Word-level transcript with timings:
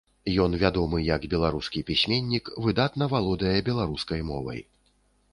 Ён 0.43 0.51
вядомы 0.61 1.01
як 1.07 1.25
беларускі 1.33 1.83
пісьменнік, 1.89 2.45
выдатна 2.67 3.03
валодае 3.13 3.53
беларускай 3.69 4.25
мовай. 4.31 4.59